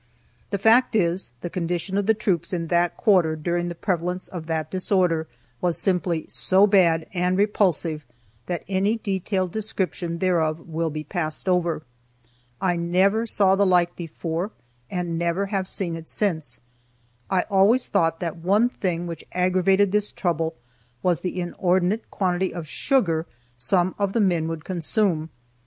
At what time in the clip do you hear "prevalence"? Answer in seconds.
3.75-4.27